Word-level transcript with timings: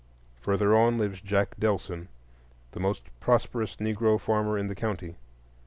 Further 0.39 0.75
on 0.75 0.97
lives 0.97 1.21
Jack 1.21 1.59
Delson, 1.59 2.07
the 2.71 2.79
most 2.79 3.03
prosperous 3.19 3.75
Negro 3.75 4.19
farmer 4.19 4.57
in 4.57 4.65
the 4.67 4.73
county. 4.73 5.15